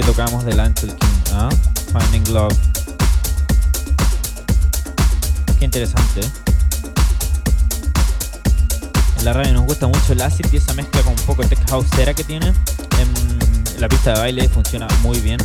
tocamos 0.01 0.45
del 0.45 0.59
Angel 0.59 0.95
King, 0.95 1.33
¿ah? 1.33 1.49
Finding 1.91 2.33
Love. 2.33 2.55
Qué 5.57 5.65
interesante. 5.65 6.21
¿eh? 6.21 6.31
En 9.17 9.25
la 9.25 9.33
radio 9.33 9.53
nos 9.53 9.65
gusta 9.65 9.87
mucho 9.87 10.13
el 10.13 10.21
acid 10.21 10.45
y 10.51 10.57
esa 10.57 10.73
mezcla 10.73 11.01
con 11.01 11.13
un 11.13 11.25
poco 11.25 11.41
de 11.41 11.49
tech 11.49 11.69
houseera 11.69 12.13
que 12.13 12.23
tiene. 12.23 12.47
En 12.99 13.81
la 13.81 13.89
pista 13.89 14.13
de 14.13 14.19
baile 14.19 14.47
funciona 14.47 14.87
muy 15.01 15.19
bien. 15.19 15.39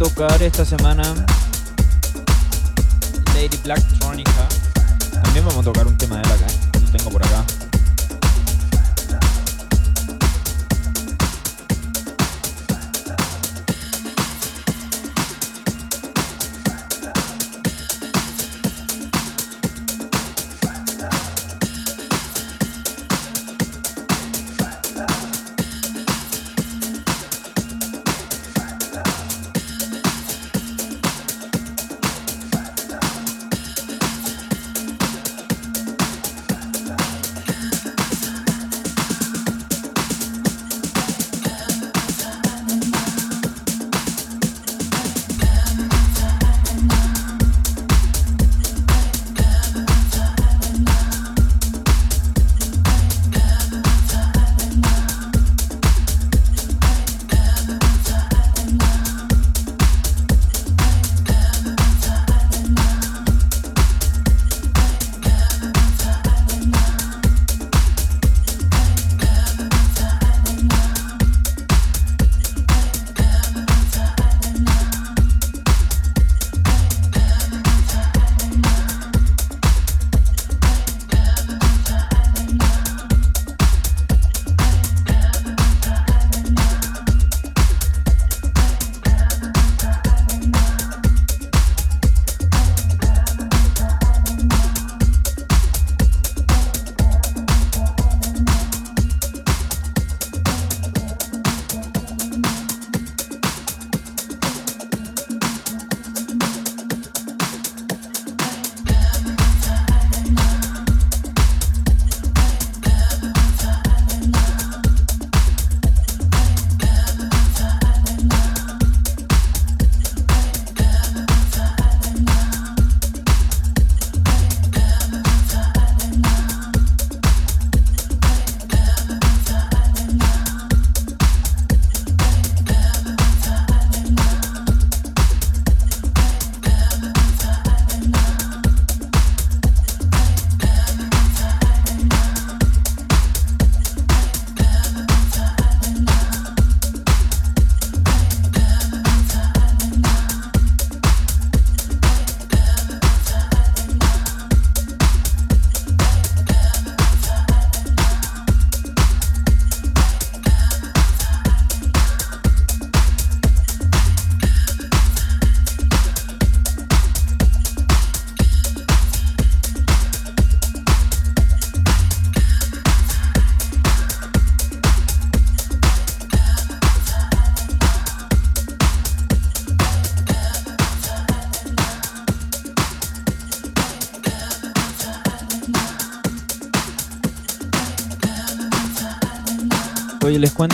Tocar 0.00 0.42
esta 0.42 0.64
semana, 0.64 1.02
Lady 3.34 3.58
Black 3.62 3.86
Tronica. 3.98 4.48
También 5.22 5.44
vamos 5.44 5.60
a 5.60 5.64
tocar 5.64 5.86
un 5.86 5.94
tema 5.98 6.16
de 6.16 6.22
él 6.22 6.30
acá, 6.30 6.46
lo 6.72 6.90
tengo 6.90 7.10
por 7.10 7.22
acá. 7.22 7.44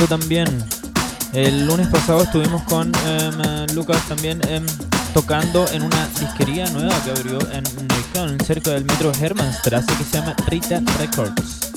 También. 0.09 0.47
El 1.33 1.67
lunes 1.67 1.89
pasado 1.89 2.23
estuvimos 2.23 2.63
con 2.63 2.93
em, 3.07 3.75
Lucas 3.75 4.01
también 4.07 4.41
em, 4.49 4.65
tocando 5.13 5.67
en 5.73 5.83
una 5.83 6.07
disquería 6.21 6.71
nueva 6.71 6.95
que 7.03 7.11
abrió 7.11 7.39
en 7.51 7.65
Neukölln, 7.89 8.39
cerca 8.45 8.71
del 8.71 8.85
metro 8.85 9.11
Hermannstraße, 9.13 9.87
que 9.99 10.05
se 10.05 10.19
llama 10.19 10.37
Rita 10.47 10.81
Records. 10.99 11.73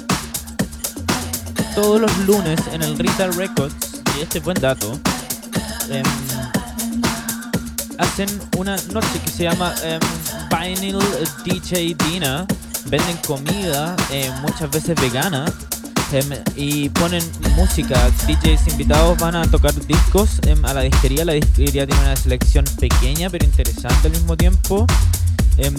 Todos 1.74 2.02
los 2.02 2.18
lunes 2.20 2.60
en 2.72 2.84
el 2.84 3.00
Rita 3.00 3.28
Records, 3.32 3.76
y 4.18 4.22
este 4.22 4.38
es 4.38 4.44
buen 4.44 4.60
dato, 4.62 5.00
em, 5.90 6.04
hacen 7.98 8.30
una 8.58 8.76
noche 8.94 9.20
que 9.26 9.32
se 9.32 9.44
llama 9.44 9.74
Vinyl 10.52 11.00
DJ 11.46 11.96
Dina. 11.96 12.46
Venden 12.86 13.18
comida, 13.26 13.96
eh, 14.12 14.32
muchas 14.42 14.70
veces 14.72 15.00
vegana 15.02 15.46
y 16.56 16.90
ponen 16.90 17.24
música. 17.60 18.10
DJs 18.26 18.70
invitados 18.70 19.18
van 19.18 19.36
a 19.36 19.46
tocar 19.46 19.74
discos 19.86 20.40
em, 20.48 20.64
a 20.64 20.74
la 20.74 20.82
disquería. 20.82 21.26
La 21.26 21.34
disquería 21.34 21.86
tiene 21.86 22.02
una 22.02 22.16
selección 22.16 22.64
pequeña 22.80 23.30
pero 23.30 23.44
interesante 23.44 24.08
al 24.08 24.14
mismo 24.14 24.38
tiempo. 24.38 24.88
Em, 25.58 25.76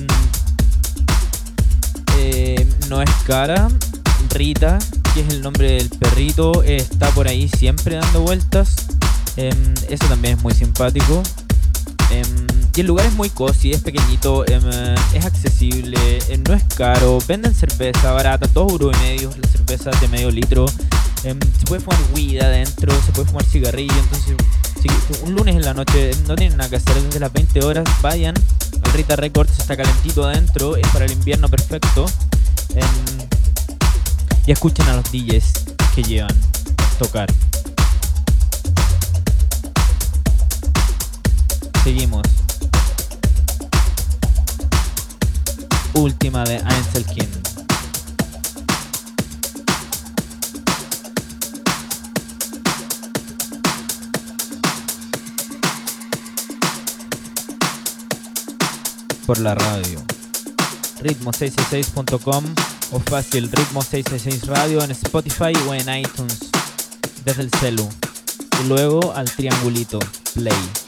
eh, 2.19 2.67
no 2.91 3.01
es 3.01 3.11
cara. 3.27 3.69
Rita, 4.29 4.79
que 5.15 5.23
es 5.23 5.29
el 5.31 5.41
nombre 5.41 5.73
del 5.73 5.89
perrito, 5.89 6.63
está 6.63 7.09
por 7.13 7.27
ahí 7.27 7.49
siempre 7.49 7.97
dando 7.97 8.21
vueltas. 8.21 8.77
eso 9.37 10.07
también 10.07 10.37
es 10.37 10.43
muy 10.43 10.53
simpático. 10.53 11.23
Y 12.77 12.81
el 12.81 12.87
lugar 12.87 13.07
es 13.07 13.15
muy 13.15 13.31
cozy, 13.31 13.73
es 13.73 13.83
pequeñito, 13.83 14.47
em, 14.47 14.63
es 15.13 15.25
accesible, 15.25 15.99
em, 16.29 16.43
no 16.45 16.55
es 16.55 16.63
caro, 16.77 17.19
venden 17.27 17.55
cerveza 17.55 18.13
barata, 18.13 18.47
2 18.55 18.73
euros 18.73 18.97
y 18.97 19.01
medio 19.03 19.31
la 19.43 19.49
cerveza 19.49 19.91
de 20.01 20.09
medio 20.09 20.31
litro. 20.31 20.67
Em, 21.23 21.39
se 21.59 21.67
puede 21.67 21.83
fumar 21.83 21.99
weed 22.15 22.41
adentro, 22.41 22.93
se 23.05 23.13
puede 23.13 23.29
fumar 23.29 23.45
cigarrillo, 23.45 23.95
entonces 23.99 24.37
un 25.23 25.35
lunes 25.35 25.57
en 25.57 25.63
la 25.63 25.75
noche 25.75 26.13
no 26.27 26.35
tienen 26.35 26.57
nada 26.57 26.71
que 26.71 26.77
hacer 26.77 26.95
desde 27.03 27.21
las 27.21 27.33
20 27.33 27.63
horas, 27.65 27.87
vayan 28.01 28.35
al 28.83 28.93
Rita 28.93 29.17
Records, 29.17 29.59
está 29.59 29.77
calentito 29.77 30.25
adentro, 30.25 30.77
es 30.77 30.87
para 30.89 31.05
el 31.05 31.13
invierno 31.13 31.49
perfecto. 31.49 32.07
y 34.47 34.53
escuchen 34.53 34.87
a 34.89 34.97
los 34.97 35.05
DJs 35.13 35.53
que 35.95 36.03
llevan 36.03 36.35
tocar. 36.99 37.29
Seguimos. 41.85 42.23
última 45.95 46.45
de 46.45 46.57
Einzelkind. 46.57 47.50
Por 59.31 59.39
la 59.39 59.55
radio. 59.55 60.03
Ritmo666.com 61.03 62.45
o 62.91 62.99
fácil 62.99 63.49
Ritmo666 63.49 64.47
Radio 64.47 64.83
en 64.83 64.91
Spotify 64.91 65.53
o 65.69 65.75
en 65.75 65.89
iTunes 66.01 66.51
desde 67.25 67.43
el 67.43 67.51
celu. 67.61 67.89
Y 68.61 68.67
luego 68.67 69.13
al 69.15 69.31
triangulito 69.31 70.01
Play. 70.35 70.80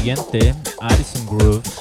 Siguiente, 0.00 0.54
Addison 0.80 1.26
Groove. 1.26 1.79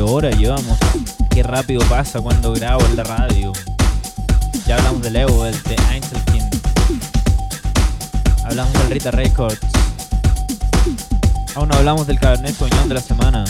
Hora 0.00 0.30
llevamos. 0.30 0.78
Qué 1.30 1.42
rápido 1.42 1.80
pasa 1.88 2.20
cuando 2.20 2.52
grabo 2.52 2.84
en 2.86 2.96
la 2.96 3.04
radio. 3.04 3.52
Ya 4.66 4.76
hablamos 4.76 5.02
del 5.02 5.16
Evo, 5.16 5.44
del 5.44 5.62
de 5.62 5.76
Einzelkin. 5.92 6.48
Hablamos 8.44 8.72
del 8.72 8.90
Rita 8.90 9.10
Records. 9.10 9.60
Aún 11.54 11.68
no 11.68 11.76
hablamos 11.76 12.06
del 12.06 12.18
Cabernet 12.18 12.54
Sauvignon 12.54 12.88
de 12.88 12.94
la 12.94 13.00
semana. 13.00 13.44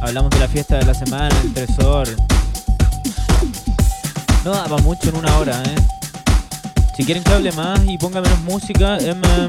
Hablamos 0.00 0.30
de 0.30 0.38
la 0.40 0.48
fiesta 0.48 0.78
de 0.78 0.84
la 0.84 0.94
semana, 0.94 1.34
el 1.42 1.52
Tresor. 1.54 2.08
No 4.44 4.50
daba 4.52 4.78
mucho 4.78 5.08
en 5.08 5.16
una 5.16 5.38
hora, 5.38 5.62
¿eh? 5.62 5.74
Si 6.96 7.04
quieren 7.04 7.22
que 7.24 7.32
hable 7.32 7.52
más 7.52 7.80
y 7.86 7.96
ponga 7.98 8.20
menos 8.20 8.40
música, 8.40 8.98
em, 8.98 9.22
em, 9.24 9.48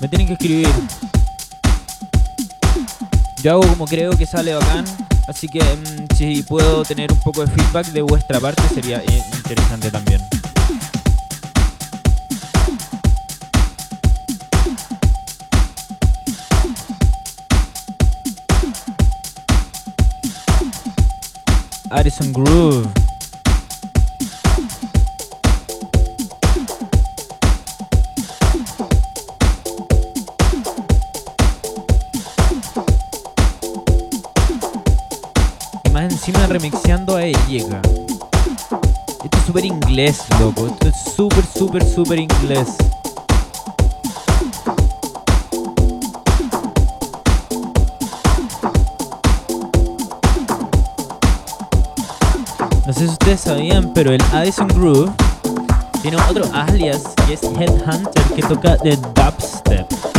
me 0.00 0.08
tienen 0.08 0.26
que 0.26 0.32
escribir. 0.32 1.13
Yo 3.44 3.50
hago 3.50 3.68
como 3.68 3.84
creo 3.84 4.12
que 4.12 4.24
sale 4.24 4.54
bacán, 4.54 4.86
así 5.28 5.48
que 5.48 5.60
mm, 5.60 6.16
si 6.16 6.42
puedo 6.44 6.82
tener 6.82 7.12
un 7.12 7.20
poco 7.20 7.44
de 7.44 7.52
feedback 7.52 7.88
de 7.88 8.00
vuestra 8.00 8.40
parte 8.40 8.62
sería 8.72 9.02
eh, 9.02 9.22
interesante 9.36 9.90
también. 9.90 10.22
Addison 21.90 22.32
Groove. 22.32 23.03
Esto 37.56 37.78
es 39.38 39.46
súper 39.46 39.64
inglés, 39.64 40.24
loco. 40.40 40.66
Esto 40.66 40.88
es 40.88 40.96
súper, 41.14 41.44
súper, 41.46 41.84
súper 41.88 42.18
inglés. 42.18 42.66
No 52.84 52.92
sé 52.92 52.98
si 52.98 53.04
ustedes 53.04 53.40
sabían, 53.40 53.92
pero 53.94 54.12
el 54.12 54.22
Addison 54.32 54.66
Groove 54.66 55.12
tiene 56.02 56.16
otro 56.28 56.44
alias 56.52 57.04
y 57.28 57.34
es 57.34 57.42
Headhunter 57.44 58.24
que 58.34 58.42
toca 58.42 58.76
de 58.78 58.96
dubstep. 58.96 60.13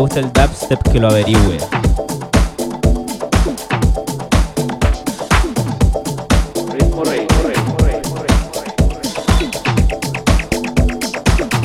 Gusta 0.00 0.20
el 0.20 0.32
dubstep 0.32 0.80
que 0.92 0.98
lo 0.98 1.08
averigüe. 1.08 1.58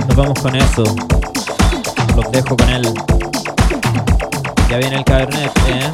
Nos 0.08 0.16
vamos 0.18 0.40
con 0.42 0.54
eso. 0.58 0.84
Los 2.18 2.32
dejo 2.32 2.58
con 2.58 2.70
él. 2.72 2.94
Ya 4.70 4.78
viene 4.80 4.98
el 4.98 5.06
cabernet, 5.06 5.52
¿eh? 5.70 5.92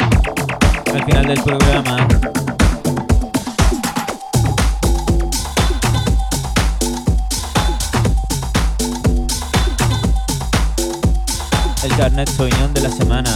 Al 0.96 1.06
final 1.06 1.28
del 1.28 1.44
programa. 1.44 2.08
Carnet 12.02 12.28
Sauvignon 12.32 12.74
de 12.74 12.82
la 12.82 12.90
semana. 12.90 13.30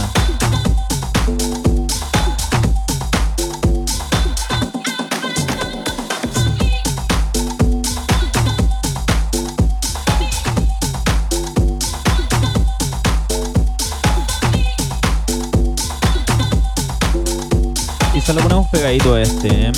Y 18.12 18.20
solo 18.20 18.40
ponemos 18.40 18.66
pegadito 18.70 19.14
a 19.14 19.22
este, 19.22 19.68
¿eh? 19.68 19.72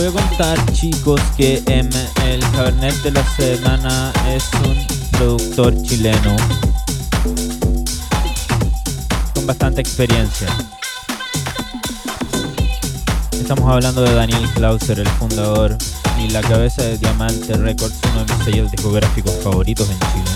Voy 0.00 0.08
a 0.08 0.12
contar 0.12 0.72
chicos 0.72 1.20
que 1.36 1.62
em, 1.66 1.86
el 2.24 2.40
Cabernet 2.52 2.94
de 3.02 3.10
la 3.10 3.36
semana 3.36 4.10
es 4.28 4.48
un 4.64 4.86
productor 5.10 5.82
chileno 5.82 6.36
bastante 9.44 9.82
experiencia. 9.82 10.48
Estamos 13.32 13.68
hablando 13.68 14.02
de 14.02 14.14
Daniel 14.14 14.48
Clauser, 14.54 15.00
el 15.00 15.08
fundador 15.08 15.76
y 16.18 16.28
la 16.30 16.40
cabeza 16.40 16.82
de 16.82 16.96
Diamante 16.96 17.54
Records, 17.58 17.98
uno 18.12 18.24
de 18.24 18.34
mis 18.34 18.44
sellos 18.44 18.70
discográficos 18.70 19.34
favoritos 19.42 19.90
en 19.90 19.98
Chile. 19.98 20.30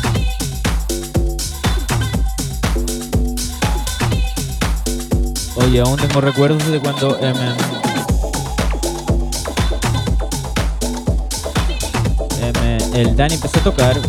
Oye, 5.57 5.81
aún 5.81 5.97
tengo 5.97 6.21
recuerdos 6.21 6.67
de 6.67 6.81
cuando 6.81 7.19
em, 7.19 7.35
el 12.95 13.16
Dani 13.16 13.34
empezó 13.34 13.59
a 13.59 13.62
tocar. 13.62 14.01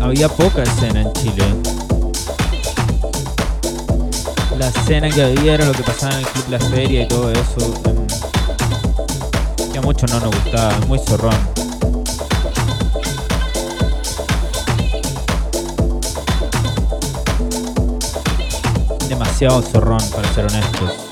Había 0.00 0.28
poca 0.28 0.62
escena 0.62 1.02
en 1.02 1.12
Chile. 1.12 1.44
La 4.58 4.68
escena 4.68 5.10
que 5.10 5.22
había 5.22 5.54
era 5.54 5.66
lo 5.66 5.72
que 5.72 5.82
pasaba 5.82 6.14
en 6.14 6.20
el 6.20 6.26
club 6.26 6.44
La 6.48 6.58
Feria 6.58 7.02
y 7.02 7.08
todo 7.08 7.30
eso. 7.30 7.74
que 9.72 9.78
a 9.78 9.82
muchos 9.82 10.10
no 10.10 10.20
nos 10.20 10.34
gustaba, 10.34 10.78
muy 10.86 10.98
zorrón. 10.98 11.34
demasiado 19.08 19.62
zorrón, 19.62 20.00
para 20.10 20.32
ser 20.32 20.46
honestos. 20.46 21.03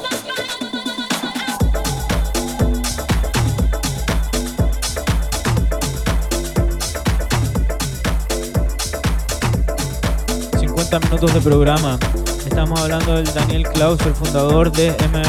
Minutos 11.01 11.33
de 11.33 11.41
programa. 11.41 11.99
Estamos 12.47 12.79
hablando 12.79 13.15
del 13.15 13.25
Daniel 13.33 13.63
Klaus, 13.63 13.99
el 14.05 14.15
fundador 14.15 14.71
de 14.71 14.89
M 14.89 15.23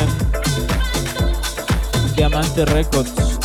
Diamante 2.18 2.66
Records. 2.66 3.40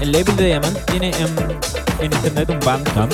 El 0.00 0.12
label 0.12 0.36
de 0.36 0.46
Diamante 0.46 0.80
tiene 0.86 1.10
en 1.10 1.60
en 1.98 2.12
internet 2.12 2.48
un 2.50 2.60
Bandcamp. 2.60 3.12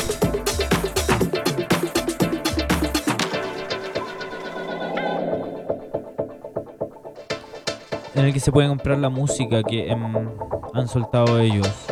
En 8.14 8.24
el 8.24 8.32
que 8.34 8.40
se 8.40 8.52
puede 8.52 8.68
comprar 8.68 8.98
la 8.98 9.08
música 9.08 9.62
que 9.62 9.90
em, 9.90 10.28
han 10.74 10.88
soltado 10.88 11.38
ellos. 11.38 11.85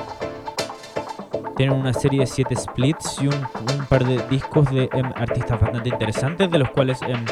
Tienen 1.56 1.76
una 1.78 1.92
serie 1.92 2.20
de 2.20 2.26
7 2.26 2.56
splits 2.56 3.22
y 3.22 3.28
un, 3.28 3.46
par 3.88 4.04
de 4.04 4.18
discos 4.28 4.68
de 4.70 4.88
em, 4.92 5.06
artistas 5.16 5.60
bastante 5.60 5.88
interesantes, 5.88 6.50
de 6.50 6.58
los 6.58 6.70
cuales 6.70 6.98
em, 7.02 7.24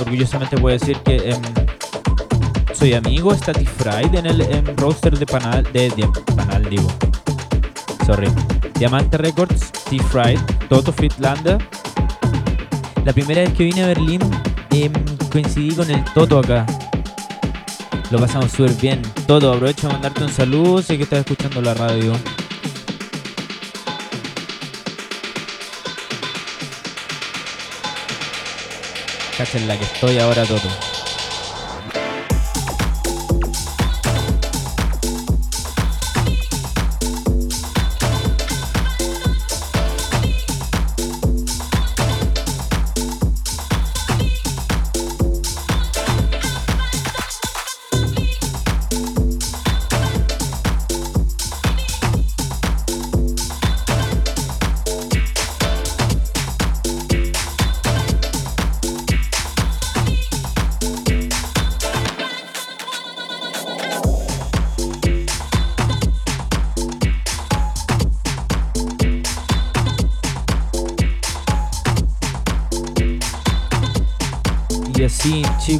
orgullosamente 0.00 0.56
puedo 0.56 0.76
decir 0.76 0.96
que 0.98 1.34
soy 2.74 2.94
amigo 2.94 3.34
Static 3.34 3.68
Fried 3.68 4.14
en 4.14 4.26
el 4.26 4.76
roster 4.76 5.18
de 5.18 5.26
Panal, 5.26 5.64
de, 5.72 5.90
de 5.90 6.08
Panal 6.36 6.68
digo, 6.68 6.88
sorry. 8.06 8.28
Diamante 8.78 9.18
Records, 9.18 9.72
T-Fried, 9.90 10.38
Toto 10.68 10.92
Friedlander. 10.92 11.58
La 13.04 13.12
primera 13.12 13.40
vez 13.40 13.52
que 13.54 13.64
vine 13.64 13.82
a 13.82 13.88
Berlín 13.88 14.20
em, 14.70 14.92
coincidí 15.32 15.74
con 15.74 15.90
el 15.90 16.04
Toto 16.14 16.38
acá. 16.38 16.64
Lo 18.12 18.20
pasamos 18.20 18.52
súper 18.52 18.72
bien. 18.74 19.02
Toto, 19.26 19.52
aprovecho 19.52 19.88
de 19.88 19.94
mandarte 19.94 20.22
un 20.22 20.30
saludo. 20.30 20.80
Sé 20.80 20.96
que 20.96 21.02
estás 21.02 21.20
escuchando 21.20 21.60
la 21.60 21.74
radio. 21.74 22.12
Cachen 29.38 29.68
la 29.68 29.78
que 29.78 29.84
estoy 29.84 30.18
ahora, 30.18 30.44
Toto. 30.44 30.97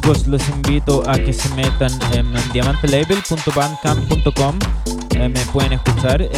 Los 0.09 0.49
invito 0.49 1.07
a 1.07 1.19
que 1.19 1.31
se 1.31 1.53
metan 1.53 1.91
en 2.13 2.33
diamantelabel.bandcamp.com. 2.51 4.59
Eh, 5.11 5.29
me 5.29 5.39
pueden 5.53 5.73
escuchar 5.73 6.23
en, 6.23 6.31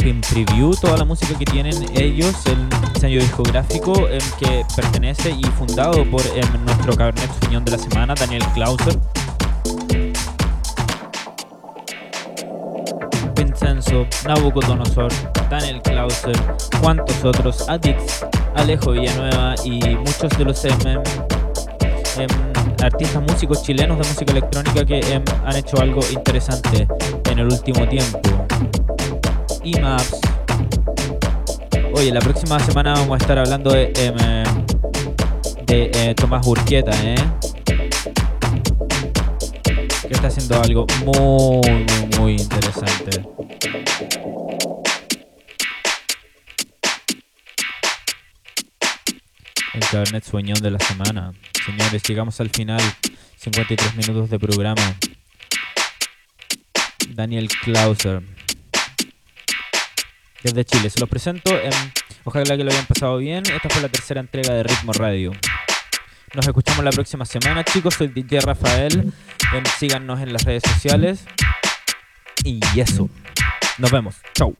en, 0.00 0.20
preview 0.20 0.74
toda 0.74 0.96
la 0.96 1.04
música 1.04 1.38
que 1.38 1.44
tienen 1.44 1.76
ellos, 1.96 2.34
el 2.46 2.58
sello 2.98 3.20
discográfico 3.20 3.92
que 4.40 4.64
pertenece 4.74 5.30
y 5.30 5.44
fundado 5.44 6.04
por 6.10 6.22
nuestro 6.64 6.96
Cabernet 6.96 7.30
Sauvignon 7.38 7.64
de 7.64 7.70
la 7.70 7.78
semana, 7.78 8.16
Daniel 8.16 8.42
Clauser. 8.54 8.98
Vincenzo, 13.36 14.08
Nabucodonosor, 14.26 15.12
Daniel 15.48 15.80
Clauser, 15.82 16.36
cuantos 16.80 17.24
otros, 17.24 17.68
Adix, 17.68 18.26
Alejo 18.56 18.90
Villanueva 18.90 19.54
y 19.64 19.78
muchos 19.94 20.36
de 20.36 20.44
los 20.44 20.64
MM 20.64 21.04
artistas 22.82 23.22
músicos 23.22 23.62
chilenos 23.62 23.98
de 23.98 24.04
música 24.08 24.32
electrónica 24.32 24.84
que 24.84 25.00
em, 25.00 25.22
han 25.44 25.56
hecho 25.56 25.80
algo 25.80 26.00
interesante 26.10 26.86
en 27.30 27.38
el 27.38 27.46
último 27.46 27.88
tiempo. 27.88 28.20
Maps. 29.82 30.20
Oye, 31.94 32.12
la 32.12 32.20
próxima 32.20 32.58
semana 32.60 32.94
vamos 32.94 33.14
a 33.14 33.16
estar 33.16 33.38
hablando 33.38 33.70
de, 33.70 33.92
em, 33.96 34.16
eh, 35.68 36.14
Tomás 36.14 36.46
Urquieta, 36.46 36.92
¿eh? 37.04 37.16
Que 40.06 40.14
está 40.14 40.28
haciendo 40.28 40.62
algo 40.62 40.86
muy, 41.04 41.60
muy, 41.68 42.18
muy 42.18 42.32
interesante. 42.36 43.22
El 49.78 49.86
Cabernet 49.86 50.24
Sueñón 50.24 50.60
de 50.60 50.72
la 50.72 50.80
semana. 50.80 51.32
Señores, 51.64 52.02
llegamos 52.02 52.40
al 52.40 52.50
final. 52.50 52.80
53 53.36 53.94
minutos 53.94 54.28
de 54.28 54.36
programa. 54.40 54.96
Daniel 57.10 57.48
Clauser. 57.62 58.20
Desde 60.42 60.64
Chile. 60.64 60.90
Se 60.90 60.98
los 60.98 61.08
presento. 61.08 61.52
ojalá 62.24 62.56
que 62.56 62.64
lo 62.64 62.72
hayan 62.72 62.86
pasado 62.86 63.18
bien. 63.18 63.44
Esta 63.46 63.68
fue 63.68 63.80
la 63.80 63.88
tercera 63.88 64.20
entrega 64.20 64.52
de 64.52 64.64
Ritmo 64.64 64.92
Radio. 64.94 65.30
Nos 66.34 66.44
escuchamos 66.44 66.84
la 66.84 66.90
próxima 66.90 67.24
semana, 67.24 67.62
chicos. 67.62 67.94
Soy 67.94 68.08
DJ 68.08 68.40
Rafael. 68.40 69.12
síganos 69.78 70.20
en 70.20 70.32
las 70.32 70.42
redes 70.42 70.64
sociales. 70.66 71.24
Y 72.42 72.58
eso. 72.80 73.08
Nos 73.78 73.92
vemos. 73.92 74.16
Chau. 74.34 74.56